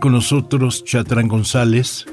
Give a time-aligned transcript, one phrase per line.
[0.00, 2.06] Con nosotros Chatrán González,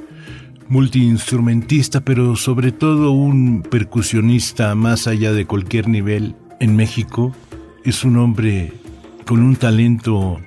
[0.68, 7.34] multiinstrumentista, pero sobre todo un percusionista más allá de cualquier nivel en México.
[7.86, 8.74] Es un hombre
[9.26, 10.42] con un talento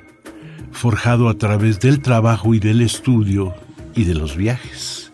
[0.72, 3.54] forjado a través del trabajo y del estudio
[3.94, 5.10] y de los viajes.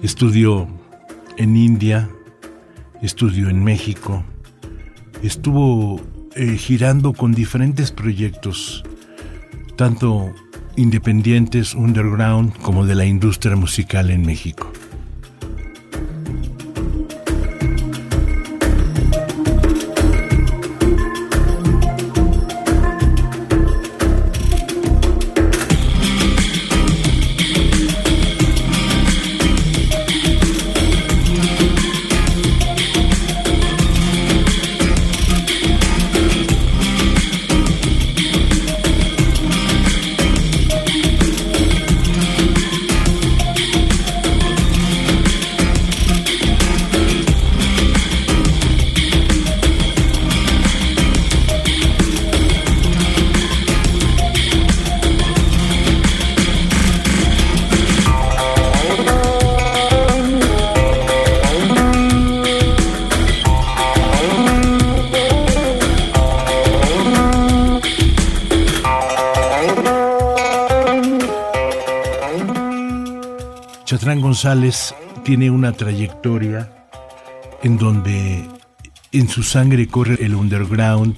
[0.00, 0.68] Estudió
[1.38, 2.08] en India,
[3.02, 4.24] estudió en México,
[5.22, 6.00] estuvo
[6.36, 8.84] eh, girando con diferentes proyectos,
[9.76, 10.32] tanto
[10.76, 14.72] independientes, underground, como de la industria musical en México.
[74.20, 76.88] González tiene una trayectoria
[77.62, 78.48] en donde
[79.12, 81.16] en su sangre corre el underground,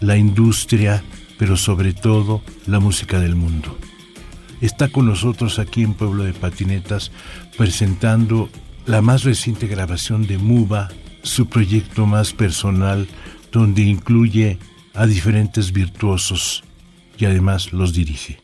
[0.00, 1.02] la industria,
[1.38, 3.76] pero sobre todo la música del mundo.
[4.60, 7.10] Está con nosotros aquí en Pueblo de Patinetas
[7.56, 8.48] presentando
[8.86, 10.90] la más reciente grabación de Muba,
[11.22, 13.08] su proyecto más personal,
[13.50, 14.58] donde incluye
[14.94, 16.62] a diferentes virtuosos
[17.18, 18.43] y además los dirige.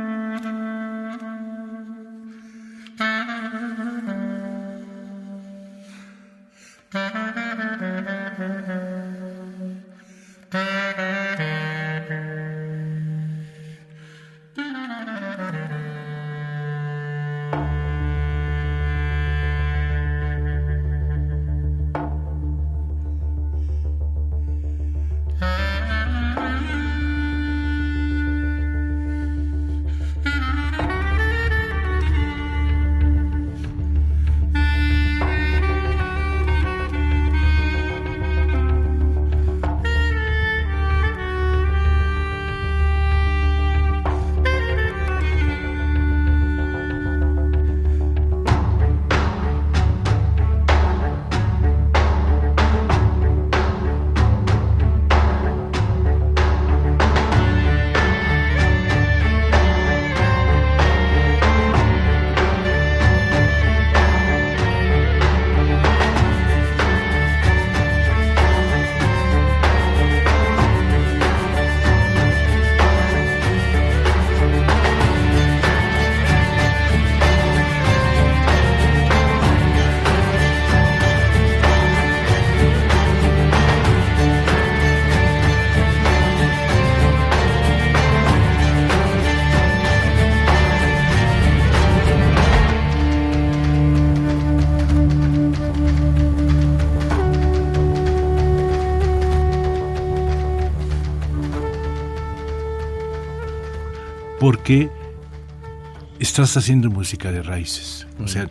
[106.31, 108.07] estás haciendo música de raíces.
[108.23, 108.49] O sea,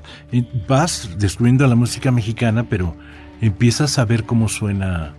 [0.68, 2.94] vas descubriendo la música mexicana, pero
[3.40, 5.14] empiezas a ver cómo suena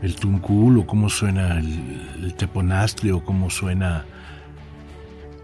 [0.00, 4.04] el tuncul o cómo suena el, teponastli o cómo suena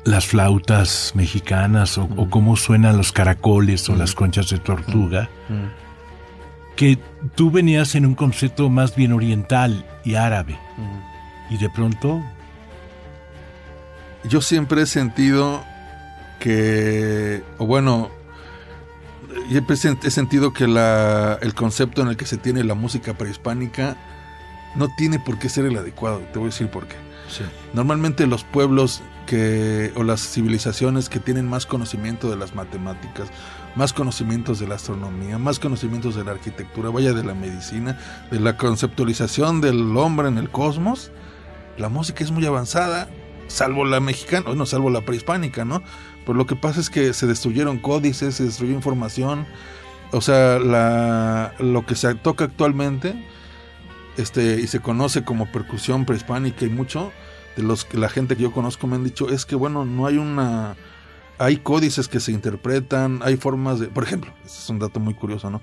[0.04, 5.28] las flautas mexicanas o, cómo suenan los caracoles o las conchas de tortuga,
[6.76, 6.98] que
[7.34, 10.56] tú venías en un concepto más bien oriental y árabe.
[11.50, 12.22] Y de pronto
[14.28, 15.64] yo siempre he sentido
[16.38, 18.10] que, o bueno,
[19.50, 23.96] he sentido que la, el concepto en el que se tiene la música prehispánica
[24.74, 26.18] no tiene por qué ser el adecuado.
[26.32, 26.96] Te voy a decir por qué.
[27.72, 33.28] Normalmente los pueblos que, o las civilizaciones que tienen más conocimiento de las matemáticas,
[33.74, 37.98] más conocimientos de la astronomía, más conocimientos de la arquitectura, vaya de la medicina,
[38.30, 41.10] de la conceptualización del hombre en el cosmos,
[41.76, 43.08] la música es muy avanzada,
[43.46, 45.82] salvo la mexicana, no, salvo la prehispánica, ¿no?
[46.24, 49.46] Pero lo que pasa es que se destruyeron códices, se destruyó información,
[50.12, 53.14] o sea, la, lo que se toca actualmente
[54.16, 57.12] este, y se conoce como percusión prehispánica y mucho
[57.56, 60.06] de los que la gente que yo conozco me han dicho es que bueno, no
[60.06, 60.76] hay una
[61.36, 65.14] hay códices que se interpretan, hay formas de, por ejemplo, este es un dato muy
[65.14, 65.62] curioso, ¿no?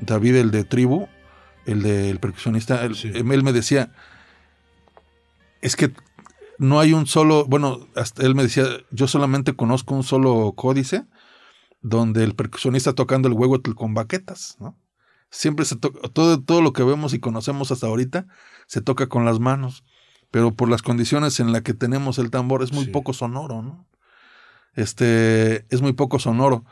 [0.00, 1.08] David el de tribu,
[1.64, 3.92] el del percusionista, él, él me decía
[5.62, 5.92] es que
[6.62, 11.04] no hay un solo, bueno, hasta él me decía, yo solamente conozco un solo códice
[11.80, 14.78] donde el percusionista tocando el huevo con baquetas, ¿no?
[15.28, 18.26] Siempre se toca, todo, todo lo que vemos y conocemos hasta ahorita
[18.68, 19.82] se toca con las manos,
[20.30, 23.88] pero por las condiciones en las que tenemos el tambor es muy poco sonoro, ¿no?
[24.74, 26.64] Este, es muy poco sonoro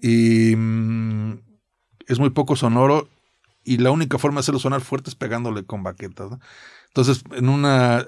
[0.00, 1.40] y mm,
[2.06, 3.08] es muy poco sonoro
[3.64, 6.38] y la única forma de hacerlo sonar fuerte es pegándole con baquetas, ¿no?
[6.90, 8.04] Entonces, en una,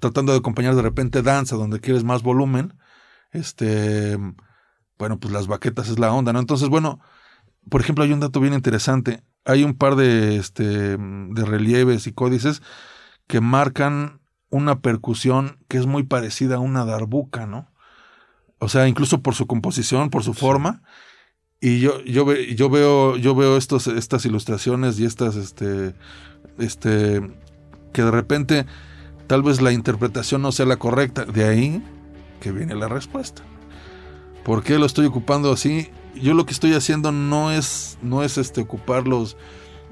[0.00, 2.74] tratando de acompañar de repente danza donde quieres más volumen,
[3.30, 4.18] este,
[4.98, 6.40] bueno, pues las baquetas es la onda, ¿no?
[6.40, 7.00] Entonces, bueno,
[7.68, 9.22] por ejemplo, hay un dato bien interesante.
[9.44, 12.62] Hay un par de, este, de relieves y códices
[13.26, 14.20] que marcan
[14.50, 17.72] una percusión que es muy parecida a una darbuca, ¿no?
[18.58, 20.82] O sea, incluso por su composición, por su forma.
[21.60, 25.94] Y yo, yo, yo veo, yo veo estos, estas ilustraciones y estas, este,
[26.58, 27.20] este,
[27.94, 28.66] que de repente
[29.26, 31.24] tal vez la interpretación no sea la correcta.
[31.24, 31.82] De ahí
[32.40, 33.42] que viene la respuesta.
[34.44, 35.88] ¿Por qué lo estoy ocupando así?
[36.14, 39.36] yo lo que estoy haciendo no es, no es este, ocupar los,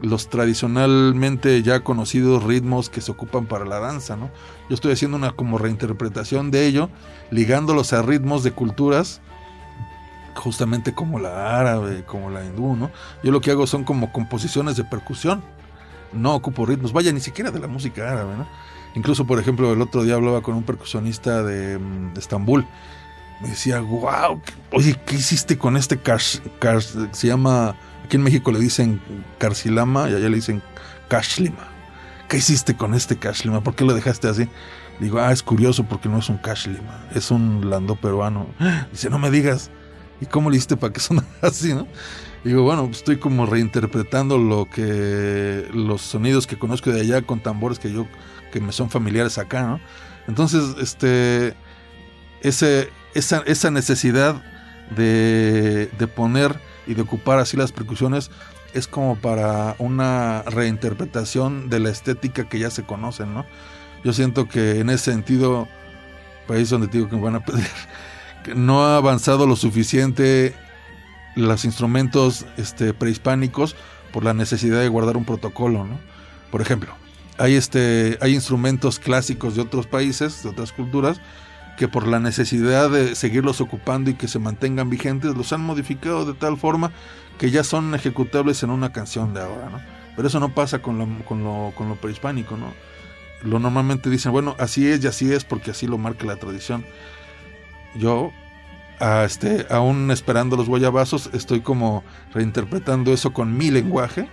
[0.01, 4.31] los tradicionalmente ya conocidos ritmos que se ocupan para la danza, ¿no?
[4.69, 6.91] Yo estoy haciendo una como reinterpretación de ello,
[7.31, 9.21] ligándolos a ritmos de culturas,
[10.35, 12.91] justamente como la árabe, como la hindú, ¿no?
[13.23, 15.43] Yo lo que hago son como composiciones de percusión,
[16.13, 18.47] no ocupo ritmos, vaya, ni siquiera de la música árabe, ¿no?
[18.95, 22.67] Incluso, por ejemplo, el otro día hablaba con un percusionista de, mm, Estambul
[23.43, 26.39] me decía, wow, oye, ¿qué hiciste con este cash,
[27.11, 27.75] se llama,
[28.05, 29.01] aquí en México le dicen
[29.39, 30.63] carcilama y allá le dicen
[31.09, 31.69] cashlima.
[32.29, 33.63] ¿Qué hiciste con este cashlima?
[33.63, 34.49] ¿Por qué lo dejaste así?
[35.01, 38.47] Digo, ah, es curioso porque no es un cashlima, es un lando peruano.
[38.93, 39.71] Dice, no me digas,
[40.21, 41.89] ¿y cómo le hiciste para que sonara así, no?
[42.45, 47.79] Digo, bueno, estoy como reinterpretando lo que los sonidos que conozco de allá con tambores
[47.79, 48.07] que yo
[48.53, 49.81] que me son familiares acá, ¿no?
[50.27, 51.55] Entonces, este
[52.41, 54.43] ese esa, esa necesidad
[54.97, 58.31] de, de, poner y de ocupar así las percusiones
[58.75, 63.47] es como para una reinterpretación de la estética que ya se conocen, ¿no?
[64.03, 65.69] Yo siento que en ese sentido,
[66.49, 67.67] país donde digo que me van a pedir,
[68.57, 70.55] no ha avanzado lo suficiente
[71.37, 73.77] los instrumentos este, prehispánicos
[74.13, 75.99] por la necesidad de guardar un protocolo, ¿no?
[76.51, 76.95] Por ejemplo,
[77.39, 81.21] hay, este, hay instrumentos clásicos de otros países, de otras culturas,
[81.79, 86.27] que por la necesidad de seguirlos ocupando y que se mantengan vigentes, los han modificado
[86.27, 86.93] de tal forma
[87.39, 89.81] que ya son ejecutables en una canción de ahora, ¿no?
[90.15, 92.73] Pero eso no pasa con lo, con lo, con lo prehispánico, ¿no?
[93.43, 96.85] Lo normalmente dicen, bueno, así es y así es porque así lo marca la tradición.
[97.97, 98.33] Yo,
[99.01, 104.29] a este, aún esperando los guayabazos, estoy como reinterpretando eso con mi lenguaje,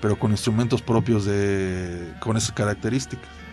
[0.00, 3.43] pero con instrumentos propios de, con esas características.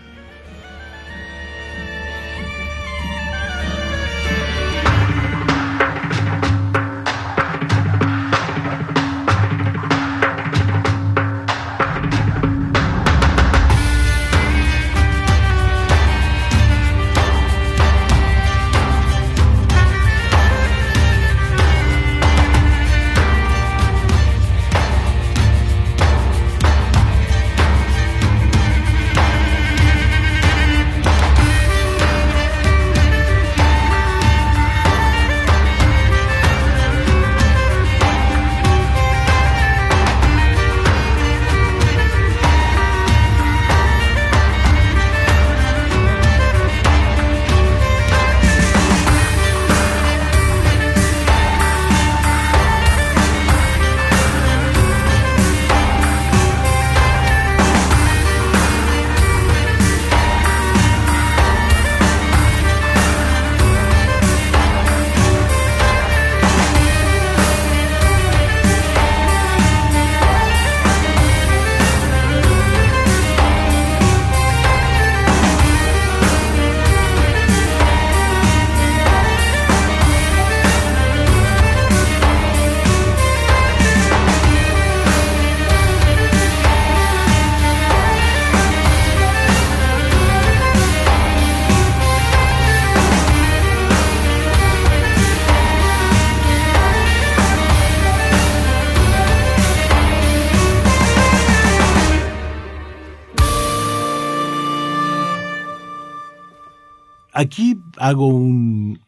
[107.41, 108.99] Aquí hago un,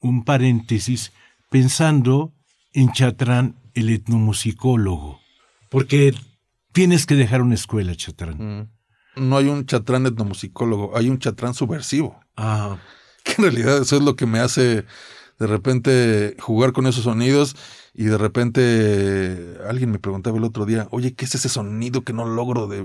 [0.00, 1.12] un paréntesis
[1.50, 2.32] pensando
[2.72, 5.20] en Chatrán, el etnomusicólogo,
[5.70, 6.14] porque
[6.72, 8.38] tienes que dejar una escuela, Chatrán.
[8.38, 8.68] Mm.
[9.28, 12.20] No hay un Chatrán etnomusicólogo, hay un Chatrán subversivo.
[12.36, 12.78] Ah,
[13.24, 14.84] Que en realidad eso es lo que me hace
[15.38, 17.56] de repente jugar con esos sonidos
[17.94, 22.12] y de repente alguien me preguntaba el otro día, oye, ¿qué es ese sonido que
[22.12, 22.66] no logro?
[22.68, 22.84] De...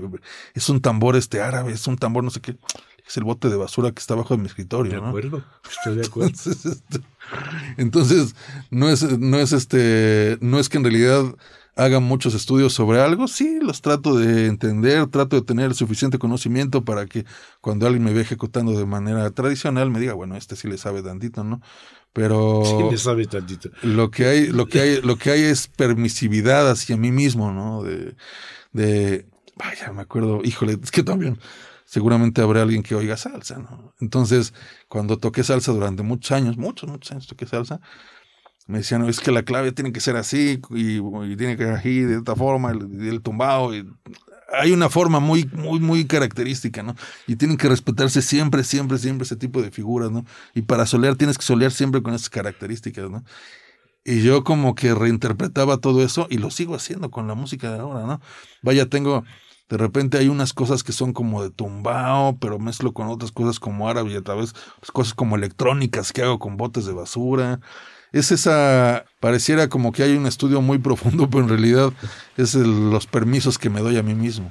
[0.54, 2.56] Es un tambor este árabe, es un tambor no sé qué.
[3.08, 4.92] Es el bote de basura que está abajo de mi escritorio.
[4.92, 5.08] de ¿no?
[5.08, 6.28] acuerdo, estoy de acuerdo.
[6.36, 7.00] Entonces, este,
[7.76, 8.34] entonces,
[8.70, 11.24] no es, no es este, no es que en realidad
[11.78, 16.84] haga muchos estudios sobre algo, sí, los trato de entender, trato de tener suficiente conocimiento
[16.84, 17.24] para que
[17.60, 21.02] cuando alguien me ve ejecutando de manera tradicional me diga, bueno, este sí le sabe
[21.02, 21.60] tantito, ¿no?
[22.12, 23.70] Pero Sí, le sabe tantito.
[23.82, 27.84] lo que hay, lo que hay, lo que hay es permisividad hacia mí mismo, ¿no?
[27.84, 28.16] De,
[28.72, 31.38] de, vaya, me acuerdo, híjole, es que también
[31.88, 33.94] seguramente habrá alguien que oiga salsa, ¿no?
[33.98, 34.52] Entonces,
[34.88, 37.80] cuando toqué salsa durante muchos años, muchos, muchos años toqué salsa,
[38.66, 41.64] me decían, no, es que la clave tiene que ser así y, y tiene que
[41.64, 43.74] ser así, de esta forma, el, el tumbado.
[43.74, 43.88] Y
[44.52, 46.94] hay una forma muy, muy, muy característica, ¿no?
[47.26, 50.26] Y tienen que respetarse siempre, siempre, siempre ese tipo de figuras, ¿no?
[50.54, 53.24] Y para solear tienes que solear siempre con esas características, ¿no?
[54.04, 57.78] Y yo como que reinterpretaba todo eso y lo sigo haciendo con la música de
[57.78, 58.20] ahora, ¿no?
[58.62, 59.24] Vaya, tengo,
[59.68, 63.60] de repente hay unas cosas que son como de tumbao, pero mezclo con otras cosas
[63.60, 67.60] como árabe y a través pues, cosas como electrónicas que hago con botes de basura.
[68.10, 71.92] Es esa, pareciera como que hay un estudio muy profundo, pero en realidad
[72.36, 74.50] es los permisos que me doy a mí mismo.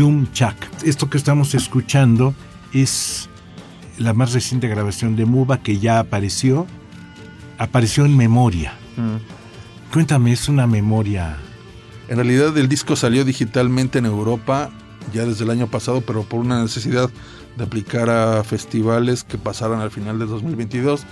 [0.00, 0.56] Yum Chak.
[0.82, 2.34] Esto que estamos escuchando
[2.72, 3.28] es
[3.98, 6.66] la más reciente grabación de Muba que ya apareció.
[7.58, 8.72] Apareció en memoria.
[9.92, 11.36] Cuéntame, es una memoria.
[12.08, 14.70] En realidad el disco salió digitalmente en Europa
[15.12, 17.10] ya desde el año pasado, pero por una necesidad
[17.58, 21.02] de aplicar a festivales que pasaran al final del 2022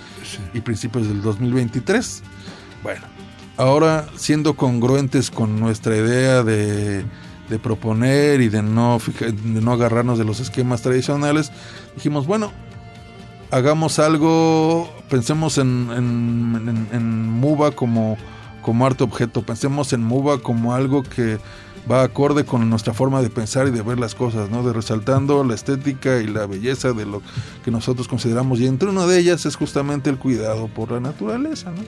[0.55, 2.23] y principios del 2023.
[2.81, 3.01] Bueno,
[3.55, 7.05] ahora siendo congruentes con nuestra idea de,
[7.49, 11.51] de proponer y de no, de no agarrarnos de los esquemas tradicionales,
[11.95, 12.51] dijimos, bueno,
[13.51, 18.17] hagamos algo, pensemos en, en, en- en Muba como,
[18.61, 21.39] como arte objeto, pensemos en Muba como algo que
[21.89, 24.61] va acorde con nuestra forma de pensar y de ver las cosas, ¿no?
[24.63, 27.23] De resaltando la estética y la belleza de lo
[27.65, 28.59] que nosotros consideramos.
[28.59, 31.81] Y entre una de ellas es justamente el cuidado por la naturaleza, ¿no?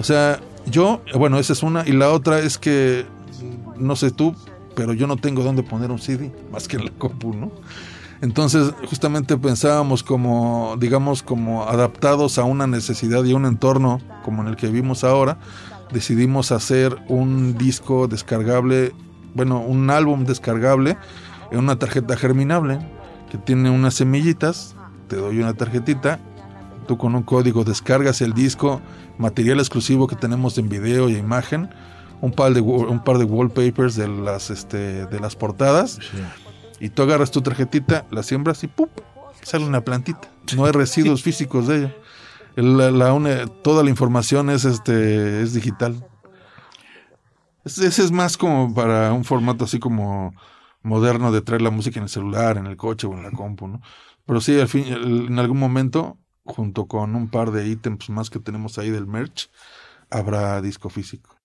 [0.00, 1.86] O sea, yo, bueno, esa es una.
[1.86, 3.04] Y la otra es que,
[3.76, 4.34] no sé tú,
[4.76, 7.50] pero yo no tengo dónde poner un CD más que en la compu, ¿no?
[8.20, 14.42] Entonces, justamente pensábamos como, digamos, como adaptados a una necesidad y a un entorno como
[14.42, 15.38] en el que vivimos ahora,
[15.92, 18.92] decidimos hacer un disco descargable,
[19.34, 20.96] bueno, un álbum descargable
[21.50, 22.78] en una tarjeta germinable
[23.30, 24.76] que tiene unas semillitas,
[25.08, 26.18] te doy una tarjetita,
[26.86, 28.80] tú con un código descargas el disco,
[29.18, 31.70] material exclusivo que tenemos en video y imagen,
[32.20, 35.98] un par de, un par de wallpapers de las, este, de las portadas
[36.80, 38.88] y tú agarras tu tarjetita, la siembras y ¡pum!
[39.42, 40.28] sale una plantita.
[40.56, 41.96] No hay residuos físicos de ella.
[42.56, 46.04] El- La, la toda la información es este es digital.
[47.64, 50.34] Es- Ese es más como para un formato así como
[50.82, 53.66] moderno de traer la música en el celular, en el coche o en la compu,
[53.68, 53.80] ¿no?
[54.24, 58.38] Pero sí, al fin, en algún momento, junto con un par de ítems más que
[58.38, 59.50] tenemos ahí del merch,
[60.10, 61.35] habrá disco físico.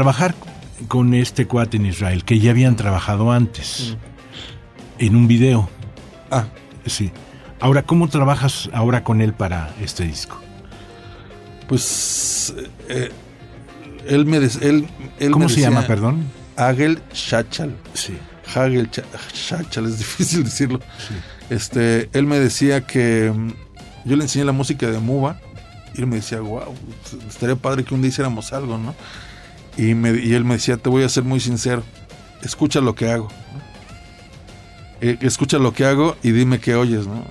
[0.00, 0.34] Trabajar
[0.88, 3.98] con este cuate en Israel, que ya habían trabajado antes,
[4.98, 5.68] en un video.
[6.30, 6.46] Ah,
[6.86, 7.10] Sí.
[7.60, 10.40] Ahora, ¿cómo trabajas ahora con él para este disco?
[11.68, 12.54] pues
[12.88, 13.10] eh,
[14.08, 14.88] él me des- él,
[15.20, 16.24] él ¿Cómo me se decía- llama, perdón?
[16.56, 17.76] Hagel Shachal.
[17.94, 18.16] Sí.
[18.54, 20.80] Hagel Cha- Shachal, es difícil decirlo.
[21.50, 23.50] Este, él me decía que mm,
[24.06, 25.38] yo le enseñé la música de Muba
[25.94, 26.74] y él me decía, wow,
[27.28, 28.94] estaría padre que un día hiciéramos algo, ¿no?
[29.76, 31.82] Y, me, y él me decía, te voy a ser muy sincero,
[32.42, 33.28] escucha lo que hago.
[35.00, 37.24] Eh, escucha lo que hago y dime qué oyes, ¿no?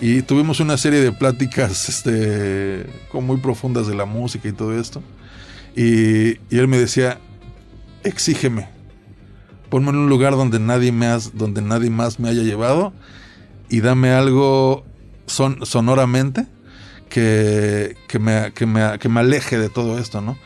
[0.00, 5.02] Y tuvimos una serie de pláticas este, muy profundas de la música y todo esto.
[5.76, 7.18] Y, él me decía,
[8.02, 8.68] exígeme,
[9.70, 12.92] ponme en un lugar donde nadie, has, donde nadie más me haya llevado
[13.68, 14.84] y dame algo
[15.26, 16.46] son, sonoramente
[17.08, 20.38] que, que, me, que, me, que me aleje de todo esto, ¿no?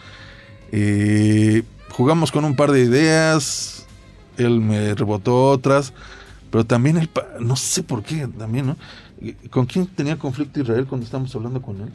[0.73, 3.87] Y jugamos con un par de ideas,
[4.37, 5.93] él me rebotó otras,
[6.51, 8.77] pero también él, no sé por qué, también, ¿no?
[9.51, 11.89] ¿Con quién tenía conflicto Israel cuando estábamos hablando con él?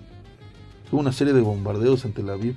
[0.92, 2.56] Hubo una serie de bombardeos en Tel Aviv.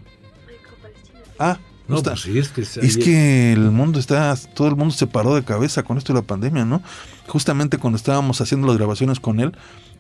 [1.39, 2.63] Ah, No, está- pues sí, es que...
[2.63, 6.21] es que el mundo está, todo el mundo se paró de cabeza con esto de
[6.21, 6.83] la pandemia, ¿no?
[7.29, 9.53] Justamente cuando estábamos haciendo las grabaciones con él,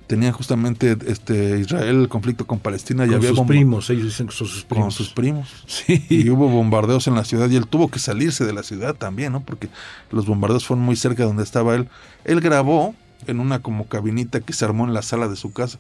[0.07, 4.27] tenía justamente este Israel el conflicto con Palestina y Con había sus primos, ellos dicen
[4.29, 4.95] que son sus con primos.
[4.95, 5.65] sus primos.
[5.67, 6.05] Sí.
[6.09, 9.33] Y hubo bombardeos en la ciudad y él tuvo que salirse de la ciudad también,
[9.33, 9.41] ¿no?
[9.41, 9.69] Porque
[10.11, 11.89] los bombardeos fueron muy cerca de donde estaba él.
[12.25, 12.95] Él grabó
[13.27, 15.79] en una como cabinita que se armó en la sala de su casa.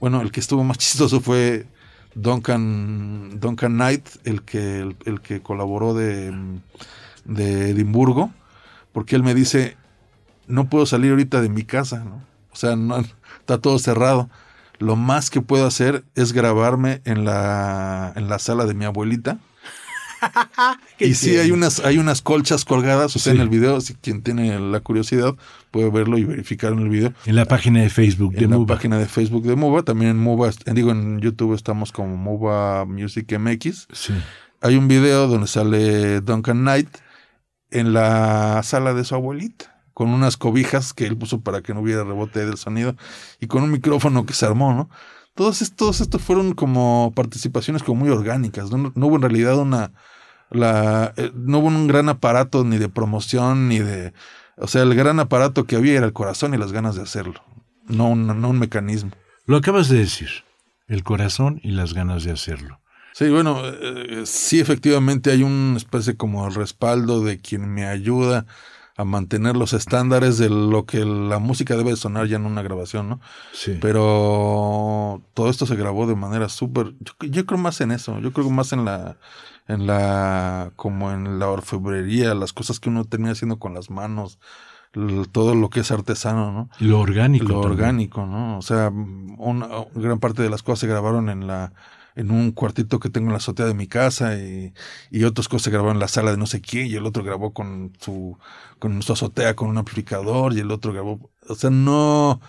[0.00, 1.66] Bueno, el que estuvo más chistoso fue
[2.14, 6.32] Duncan, Duncan Knight, el que, el, el que colaboró de,
[7.24, 8.32] de Edimburgo,
[8.92, 9.76] porque él me dice,
[10.46, 12.29] no puedo salir ahorita de mi casa, ¿no?
[12.52, 12.98] O sea, no,
[13.38, 14.28] está todo cerrado.
[14.78, 19.38] Lo más que puedo hacer es grabarme en la, en la sala de mi abuelita.
[20.98, 23.36] y sí, hay unas, hay unas colchas colgadas, o sea, Sí.
[23.38, 25.34] en el video, si quien tiene la curiosidad
[25.70, 27.12] puede verlo y verificar en el video.
[27.26, 28.74] En la página de Facebook de en la Muba.
[28.74, 33.32] página de Facebook de Muba, también en Muba, digo, en YouTube estamos como Muba Music
[33.38, 33.88] MX.
[33.92, 34.12] Sí.
[34.60, 36.88] Hay un video donde sale Duncan Knight
[37.70, 39.69] en la sala de su abuelita,
[40.00, 42.96] con unas cobijas que él puso para que no hubiera rebote del sonido
[43.38, 44.88] y con un micrófono que se armó, ¿no?
[45.34, 49.92] Todos estos, estos fueron como participaciones como muy orgánicas, no, no hubo en realidad una,
[50.48, 54.14] la, eh, no hubo un gran aparato ni de promoción ni de,
[54.56, 57.44] o sea, el gran aparato que había era el corazón y las ganas de hacerlo,
[57.84, 59.10] no un, no un mecanismo.
[59.44, 60.30] Lo acabas de decir.
[60.88, 62.80] El corazón y las ganas de hacerlo.
[63.12, 68.46] Sí, bueno, eh, sí, efectivamente hay una especie como de respaldo de quien me ayuda
[69.00, 73.08] a mantener los estándares de lo que la música debe sonar ya en una grabación,
[73.08, 73.20] ¿no?
[73.52, 73.78] Sí.
[73.80, 78.32] Pero todo esto se grabó de manera súper, yo, yo creo más en eso, yo
[78.32, 79.16] creo más en la,
[79.68, 84.38] en la, como en la orfebrería, las cosas que uno termina haciendo con las manos,
[85.32, 86.70] todo lo que es artesano, ¿no?
[86.80, 87.44] lo orgánico.
[87.44, 87.72] lo también.
[87.72, 88.58] orgánico, ¿no?
[88.58, 91.72] O sea, una gran parte de las cosas se grabaron en la
[92.20, 94.72] en un cuartito que tengo en la azotea de mi casa y,
[95.10, 97.52] y otras cosas grabaron en la sala de no sé quién y el otro grabó
[97.52, 98.38] con su
[98.78, 102.40] con su azotea con un amplificador y el otro grabó, o sea, no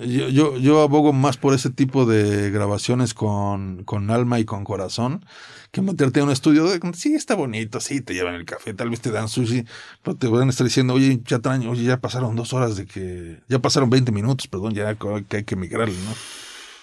[0.00, 4.64] yo, yo, yo abogo más por ese tipo de grabaciones con, con alma y con
[4.64, 5.24] corazón
[5.70, 8.90] que meterte a un estudio de, sí, está bonito, sí, te llevan el café, tal
[8.90, 9.64] vez te dan sushi,
[10.02, 12.86] pero te van a estar diciendo, oye, ya traen, oye, ya pasaron dos horas de
[12.86, 16.14] que, ya pasaron 20 minutos, perdón, ya que hay que migrarle, ¿no?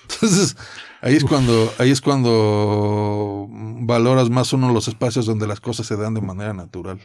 [0.10, 0.56] Entonces,
[1.02, 5.98] ahí es cuando, ahí es cuando valoras más uno los espacios donde las cosas se
[5.98, 7.00] dan de manera natural.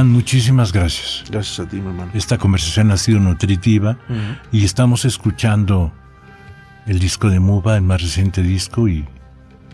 [0.00, 1.24] Muchísimas gracias.
[1.30, 2.10] Gracias a ti, mi hermano.
[2.14, 3.98] Esta conversación ha sido nutritiva
[4.50, 5.92] y estamos escuchando
[6.86, 9.06] el disco de Muba, el más reciente disco, y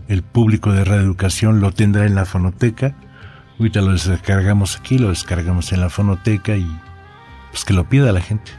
[0.08, 2.96] el público de Reeducación lo tendrá en la fonoteca.
[3.58, 6.66] Ahorita lo descargamos aquí, lo descargamos en la fonoteca y
[7.50, 8.50] pues que lo pida la gente.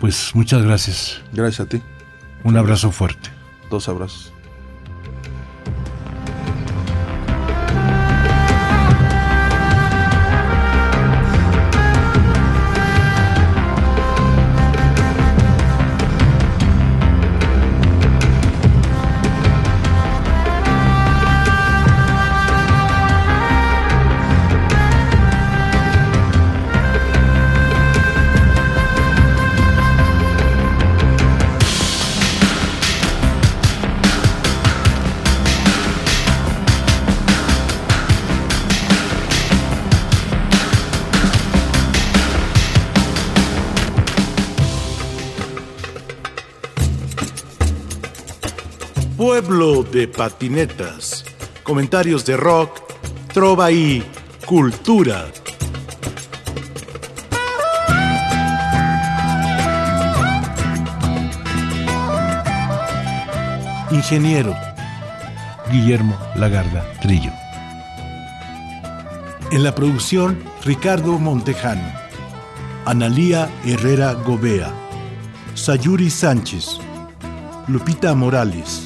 [0.00, 1.22] Pues muchas gracias.
[1.32, 1.82] Gracias a ti.
[2.44, 3.30] Un abrazo fuerte.
[3.70, 4.35] Dos abrazos.
[49.16, 51.24] Pueblo de patinetas.
[51.62, 52.82] Comentarios de rock,
[53.32, 54.04] trova y
[54.44, 55.24] cultura.
[63.90, 64.54] Ingeniero
[65.72, 67.32] Guillermo Lagarda Trillo.
[69.50, 71.90] En la producción, Ricardo Montejano,
[72.84, 74.70] Analía Herrera Gobea,
[75.54, 76.78] Sayuri Sánchez,
[77.66, 78.85] Lupita Morales,